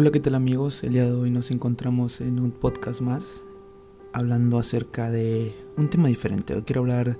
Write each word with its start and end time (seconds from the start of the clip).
Hola, 0.00 0.10
¿qué 0.10 0.20
tal 0.20 0.34
amigos? 0.34 0.82
El 0.82 0.94
día 0.94 1.04
de 1.04 1.12
hoy 1.12 1.30
nos 1.30 1.50
encontramos 1.50 2.22
en 2.22 2.40
un 2.40 2.52
podcast 2.52 3.02
más 3.02 3.42
hablando 4.14 4.58
acerca 4.58 5.10
de 5.10 5.54
un 5.76 5.90
tema 5.90 6.08
diferente. 6.08 6.54
Hoy 6.54 6.62
quiero 6.62 6.80
hablar 6.80 7.18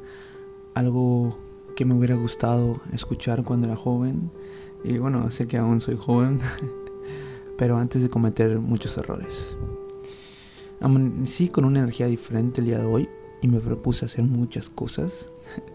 algo 0.72 1.36
que 1.76 1.84
me 1.84 1.92
hubiera 1.92 2.14
gustado 2.14 2.80
escuchar 2.94 3.44
cuando 3.44 3.66
era 3.66 3.76
joven. 3.76 4.30
Y 4.82 4.96
bueno, 4.96 5.30
sé 5.30 5.46
que 5.46 5.58
aún 5.58 5.82
soy 5.82 5.98
joven, 6.00 6.38
pero 7.58 7.76
antes 7.76 8.00
de 8.00 8.08
cometer 8.08 8.58
muchos 8.60 8.96
errores. 8.96 9.58
Sí, 11.24 11.50
con 11.50 11.66
una 11.66 11.80
energía 11.80 12.06
diferente 12.06 12.62
el 12.62 12.66
día 12.68 12.78
de 12.78 12.86
hoy 12.86 13.10
y 13.42 13.48
me 13.48 13.60
propuse 13.60 14.06
hacer 14.06 14.24
muchas 14.24 14.70
cosas. 14.70 15.28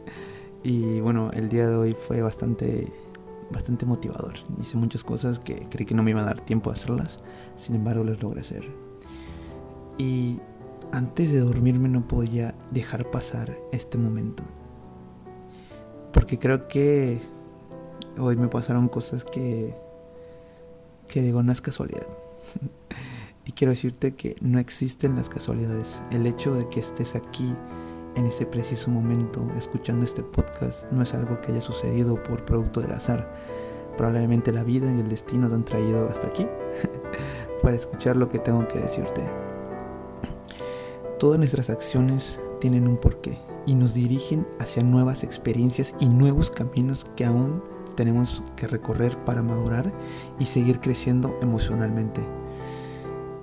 y 0.64 1.02
bueno, 1.02 1.30
el 1.36 1.50
día 1.50 1.70
de 1.70 1.76
hoy 1.76 1.94
fue 1.94 2.24
bastante 2.24 2.92
bastante 3.52 3.86
motivador. 3.86 4.34
Hice 4.60 4.78
muchas 4.78 5.04
cosas 5.04 5.40
que 5.40 5.56
creí 5.70 5.86
que 5.86 5.96
no 5.96 6.04
me 6.04 6.12
iba 6.12 6.22
a 6.22 6.26
dar 6.26 6.42
tiempo 6.42 6.70
a 6.70 6.74
hacerlas, 6.74 7.20
sin 7.56 7.76
embargo 7.76 8.04
las 8.04 8.22
logré 8.22 8.42
hacer. 8.42 8.64
Y 9.98 10.40
antes 10.92 11.32
de 11.32 11.40
dormirme 11.40 11.90
no 11.90 12.08
podía 12.08 12.56
dejar 12.72 13.10
pasar 13.12 13.56
este 13.72 13.98
momento. 13.98 14.44
Porque 16.12 16.40
creo 16.40 16.68
que 16.68 17.22
hoy 18.18 18.36
me 18.38 18.48
pasaron 18.48 18.88
cosas 18.88 19.26
que 19.26 19.74
que 21.08 21.22
digo 21.22 21.44
no 21.44 21.52
es 21.52 21.62
casualidad. 21.62 22.08
y 23.46 23.52
quiero 23.52 23.72
decirte 23.72 24.16
que 24.16 24.36
no 24.42 24.60
existen 24.60 25.16
las 25.16 25.30
casualidades. 25.30 26.02
El 26.12 26.26
hecho 26.28 26.54
de 26.54 26.68
que 26.68 26.80
estés 26.80 27.16
aquí 27.16 27.54
en 28.16 28.26
ese 28.26 28.46
preciso 28.46 28.92
momento 28.92 29.46
escuchando 29.58 30.06
este 30.06 30.24
podcast 30.24 30.92
no 30.92 31.04
es 31.04 31.14
algo 31.14 31.40
que 31.42 31.52
haya 31.52 31.62
sucedido 31.62 32.22
por 32.24 32.46
producto 32.46 32.82
del 32.82 32.94
azar. 32.94 33.30
Probablemente 33.98 34.52
la 34.52 34.64
vida 34.64 34.92
y 34.92 35.00
el 35.00 35.10
destino 35.10 35.48
te 35.48 35.56
han 35.56 35.66
traído 35.66 36.10
hasta 36.10 36.28
aquí 36.28 36.48
para 37.62 37.76
escuchar 37.76 38.16
lo 38.16 38.30
que 38.30 38.40
tengo 38.40 38.68
que 38.68 38.80
decirte. 38.80 39.22
Todas 41.20 41.40
nuestras 41.40 41.70
acciones 41.70 42.40
tienen 42.60 42.88
un 42.88 42.98
porqué 42.98 43.38
y 43.66 43.76
nos 43.76 43.94
dirigen 43.94 44.48
hacia 44.60 44.84
nuevas 44.84 45.24
experiencias 45.24 45.96
y 46.00 46.08
nuevos 46.08 46.52
caminos 46.52 47.06
que 47.16 47.26
aún 47.26 47.64
tenemos 47.96 48.44
que 48.56 48.68
recorrer 48.68 49.18
para 49.24 49.42
madurar 49.42 49.92
y 50.40 50.46
seguir 50.46 50.80
creciendo 50.80 51.38
emocionalmente. 51.42 52.22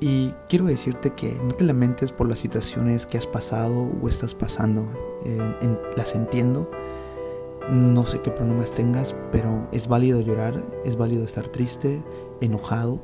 Y 0.03 0.35
quiero 0.49 0.65
decirte 0.65 1.13
que 1.13 1.33
no 1.45 1.53
te 1.53 1.63
lamentes 1.63 2.11
por 2.11 2.29
las 2.29 2.41
situaciones 2.41 3.07
que 3.07 3.19
has 3.19 3.29
pasado 3.29 3.89
o 4.03 4.09
estás 4.09 4.35
pasando. 4.35 4.85
las 5.97 6.17
entiendo. 6.17 6.69
No 7.71 8.05
sé 8.05 8.21
qué 8.21 8.33
problemas 8.33 8.73
tengas, 8.73 9.15
pero 9.31 9.69
es 9.71 9.87
válido 9.87 10.21
llorar, 10.21 10.61
es 10.85 10.97
válido 10.97 11.25
estar 11.25 11.49
triste, 11.49 12.03
enojado, 12.41 12.99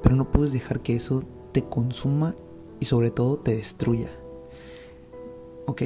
pero 0.00 0.14
no 0.14 0.30
puedes 0.30 0.52
dejar 0.52 0.78
que 0.78 0.94
eso 0.94 1.24
te 1.50 1.64
consuma 1.64 2.36
y 2.78 2.84
sobre 2.84 3.10
todo 3.10 3.36
te 3.36 3.56
destruya. 3.56 4.12
¿Ok? 5.66 5.82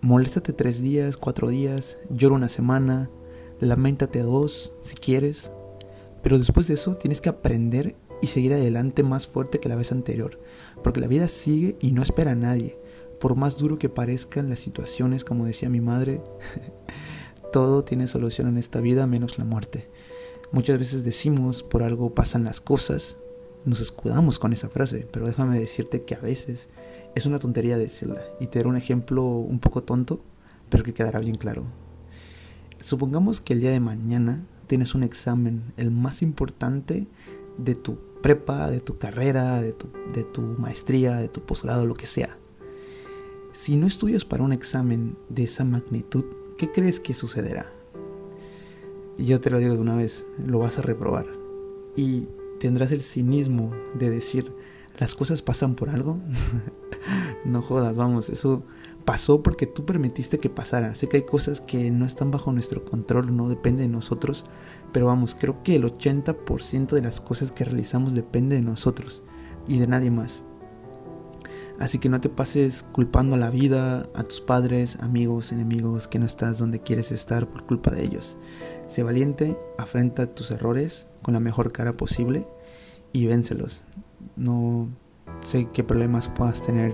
Moléstate 0.00 0.52
tres 0.52 0.82
días, 0.82 1.16
cuatro 1.16 1.50
días, 1.50 1.98
llora 2.10 2.34
una 2.34 2.48
semana, 2.48 3.08
lamentate 3.60 4.22
dos 4.22 4.72
si 4.80 4.96
quieres, 4.96 5.52
pero 6.20 6.36
después 6.36 6.66
de 6.66 6.74
eso 6.74 6.96
tienes 6.96 7.20
que 7.20 7.28
aprender 7.28 7.94
y 8.22 8.28
seguir 8.28 8.54
adelante 8.54 9.02
más 9.02 9.26
fuerte 9.26 9.60
que 9.60 9.68
la 9.68 9.76
vez 9.76 9.92
anterior, 9.92 10.40
porque 10.82 11.00
la 11.00 11.08
vida 11.08 11.28
sigue 11.28 11.76
y 11.80 11.92
no 11.92 12.02
espera 12.02 12.30
a 12.30 12.36
nadie. 12.36 12.78
Por 13.20 13.36
más 13.36 13.58
duro 13.58 13.78
que 13.78 13.88
parezcan 13.88 14.48
las 14.48 14.60
situaciones, 14.60 15.24
como 15.24 15.44
decía 15.44 15.68
mi 15.68 15.80
madre, 15.80 16.22
todo 17.52 17.84
tiene 17.84 18.06
solución 18.06 18.48
en 18.48 18.56
esta 18.56 18.80
vida 18.80 19.06
menos 19.06 19.38
la 19.38 19.44
muerte. 19.44 19.88
Muchas 20.52 20.78
veces 20.78 21.04
decimos 21.04 21.62
por 21.62 21.82
algo 21.82 22.14
pasan 22.14 22.44
las 22.44 22.60
cosas, 22.60 23.16
nos 23.64 23.80
escudamos 23.80 24.38
con 24.38 24.52
esa 24.52 24.68
frase, 24.68 25.06
pero 25.12 25.26
déjame 25.26 25.58
decirte 25.58 26.02
que 26.02 26.14
a 26.14 26.20
veces 26.20 26.68
es 27.14 27.26
una 27.26 27.38
tontería 27.38 27.76
decirla 27.76 28.22
y 28.40 28.46
te 28.46 28.58
daré 28.58 28.68
un 28.68 28.76
ejemplo 28.76 29.24
un 29.24 29.58
poco 29.58 29.82
tonto, 29.82 30.20
pero 30.68 30.84
que 30.84 30.94
quedará 30.94 31.18
bien 31.18 31.34
claro. 31.34 31.64
Supongamos 32.80 33.40
que 33.40 33.52
el 33.52 33.60
día 33.60 33.70
de 33.70 33.80
mañana 33.80 34.44
tienes 34.68 34.94
un 34.94 35.02
examen, 35.02 35.62
el 35.76 35.90
más 35.90 36.22
importante 36.22 37.06
de 37.58 37.74
tu 37.74 37.98
prepa, 38.22 38.70
de 38.70 38.80
tu 38.80 38.96
carrera, 38.96 39.60
de 39.60 39.72
tu, 39.72 39.88
de 40.14 40.24
tu 40.24 40.40
maestría, 40.40 41.16
de 41.16 41.28
tu 41.28 41.40
posgrado, 41.40 41.84
lo 41.84 41.94
que 41.94 42.06
sea. 42.06 42.36
Si 43.52 43.76
no 43.76 43.86
estudias 43.86 44.24
para 44.24 44.44
un 44.44 44.52
examen 44.52 45.16
de 45.28 45.44
esa 45.44 45.64
magnitud, 45.64 46.24
¿qué 46.56 46.70
crees 46.70 47.00
que 47.00 47.12
sucederá? 47.12 47.70
Yo 49.18 49.40
te 49.40 49.50
lo 49.50 49.58
digo 49.58 49.74
de 49.74 49.80
una 49.80 49.96
vez, 49.96 50.26
lo 50.46 50.60
vas 50.60 50.78
a 50.78 50.82
reprobar. 50.82 51.26
Y 51.96 52.28
tendrás 52.60 52.92
el 52.92 53.02
cinismo 53.02 53.72
de 53.98 54.08
decir, 54.08 54.50
las 54.98 55.14
cosas 55.14 55.42
pasan 55.42 55.74
por 55.74 55.90
algo. 55.90 56.18
no 57.44 57.60
jodas, 57.60 57.96
vamos, 57.96 58.30
eso 58.30 58.62
pasó 59.04 59.42
porque 59.42 59.66
tú 59.66 59.84
permitiste 59.84 60.38
que 60.38 60.50
pasara. 60.50 60.94
Sé 60.94 61.08
que 61.08 61.18
hay 61.18 61.22
cosas 61.24 61.60
que 61.60 61.90
no 61.90 62.06
están 62.06 62.30
bajo 62.30 62.52
nuestro 62.52 62.84
control, 62.84 63.36
no 63.36 63.48
depende 63.48 63.82
de 63.82 63.88
nosotros, 63.88 64.44
pero 64.92 65.06
vamos, 65.06 65.36
creo 65.38 65.62
que 65.62 65.76
el 65.76 65.84
80% 65.84 66.88
de 66.88 67.02
las 67.02 67.20
cosas 67.20 67.52
que 67.52 67.64
realizamos 67.64 68.14
depende 68.14 68.56
de 68.56 68.62
nosotros 68.62 69.22
y 69.66 69.78
de 69.78 69.86
nadie 69.86 70.10
más. 70.10 70.44
Así 71.78 71.98
que 71.98 72.08
no 72.08 72.20
te 72.20 72.28
pases 72.28 72.84
culpando 72.84 73.34
a 73.34 73.38
la 73.38 73.50
vida, 73.50 74.06
a 74.14 74.22
tus 74.22 74.40
padres, 74.40 74.98
amigos, 75.00 75.52
enemigos, 75.52 76.06
que 76.06 76.18
no 76.18 76.26
estás 76.26 76.58
donde 76.58 76.80
quieres 76.80 77.10
estar 77.10 77.48
por 77.48 77.64
culpa 77.64 77.90
de 77.90 78.04
ellos. 78.04 78.36
Sé 78.86 79.02
valiente, 79.02 79.58
afrenta 79.78 80.26
tus 80.26 80.50
errores 80.50 81.06
con 81.22 81.34
la 81.34 81.40
mejor 81.40 81.72
cara 81.72 81.92
posible 81.92 82.46
y 83.12 83.26
vénselos. 83.26 83.84
No 84.36 84.88
sé 85.42 85.66
qué 85.72 85.82
problemas 85.82 86.28
puedas 86.28 86.62
tener 86.62 86.92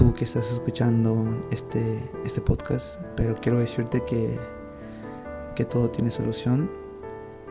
tú 0.00 0.14
que 0.14 0.24
estás 0.24 0.50
escuchando 0.50 1.46
este, 1.50 2.02
este 2.24 2.40
podcast, 2.40 2.98
pero 3.16 3.36
quiero 3.38 3.58
decirte 3.58 4.02
que, 4.02 4.34
que 5.54 5.66
todo 5.66 5.90
tiene 5.90 6.10
solución, 6.10 6.70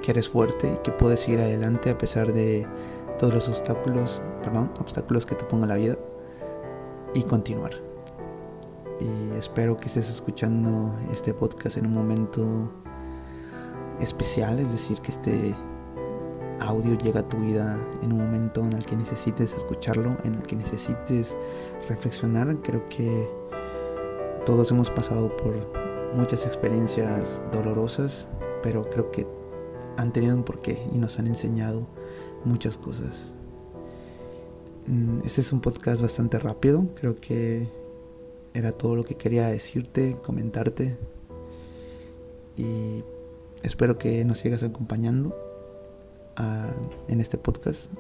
que 0.02 0.10
eres 0.10 0.30
fuerte, 0.30 0.80
que 0.84 0.92
puedes 0.92 1.30
ir 1.30 1.38
adelante 1.38 1.92
a 1.92 1.98
pesar 2.00 2.34
de 2.34 2.66
todos 3.20 3.36
los 3.36 3.50
obstáculos, 3.50 4.24
perdón, 4.42 4.72
obstáculos 4.80 5.28
que 5.28 5.36
te 5.36 5.46
ponga 5.46 5.68
la 5.68 5.76
vida 5.76 5.96
y 7.14 7.22
continuar. 7.22 7.74
Y 9.00 9.38
espero 9.38 9.78
que 9.78 9.86
estés 9.86 10.10
escuchando 10.10 10.96
este 11.14 11.36
podcast 11.36 11.78
en 11.78 11.86
un 11.86 11.94
momento 11.94 12.72
especial, 14.00 14.58
es 14.58 14.72
decir, 14.72 15.02
que 15.02 15.12
este 15.12 15.54
audio 16.60 16.98
llega 16.98 17.22
a 17.22 17.30
tu 17.30 17.38
vida 17.38 17.80
en 18.02 18.12
un 18.12 18.20
momento 18.20 18.62
en 18.62 18.74
el 18.74 18.86
que 18.86 18.96
necesites 18.96 19.54
escucharlo, 19.54 20.18
en 20.24 20.36
el 20.36 20.44
que 20.44 20.56
necesites 20.56 21.38
reflexionar. 21.88 22.56
Creo 22.62 22.88
que 22.90 23.28
todos 24.46 24.72
hemos 24.72 24.90
pasado 24.90 25.36
por 25.38 25.56
muchas 26.14 26.46
experiencias 26.46 27.42
dolorosas, 27.52 28.28
pero 28.62 28.90
creo 28.90 29.12
que 29.12 29.28
han 29.98 30.14
tenido 30.14 30.36
un 30.36 30.44
porqué 30.44 30.82
y 30.94 30.98
nos 30.98 31.20
han 31.20 31.28
enseñado 31.28 31.88
muchas 32.46 32.78
cosas. 32.78 33.34
Mm, 34.88 35.20
este 35.26 35.42
es 35.42 35.52
un 35.54 35.62
podcast 35.62 36.02
bastante 36.02 36.40
rápido, 36.40 36.88
creo 36.96 37.16
que 37.20 37.68
era 38.54 38.72
todo 38.72 38.96
lo 38.96 39.04
que 39.04 39.16
quería 39.16 39.48
decirte, 39.48 40.18
comentarte 40.26 40.98
y 42.58 43.04
espero 43.62 43.98
que 43.98 44.26
nos 44.26 44.40
sigas 44.40 44.64
acompañando 44.64 45.36
en 47.08 47.20
este 47.20 47.38
podcast. 47.38 47.92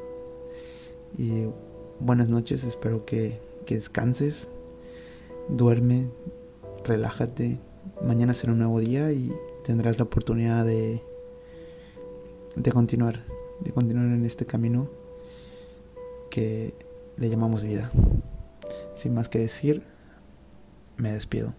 Y 1.17 1.45
buenas 1.99 2.29
noches, 2.29 2.63
espero 2.63 3.05
que, 3.05 3.39
que 3.65 3.75
descanses, 3.75 4.49
duerme, 5.49 6.09
relájate. 6.85 7.57
Mañana 8.01 8.33
será 8.33 8.53
un 8.53 8.59
nuevo 8.59 8.79
día 8.79 9.11
y 9.11 9.31
tendrás 9.63 9.97
la 9.97 10.05
oportunidad 10.05 10.65
de, 10.65 11.01
de 12.55 12.71
continuar, 12.71 13.19
de 13.61 13.71
continuar 13.71 14.05
en 14.05 14.25
este 14.25 14.45
camino 14.45 14.89
que 16.29 16.73
le 17.17 17.29
llamamos 17.29 17.63
vida. 17.63 17.91
Sin 18.93 19.13
más 19.13 19.29
que 19.29 19.39
decir, 19.39 19.83
me 20.97 21.11
despido. 21.11 21.53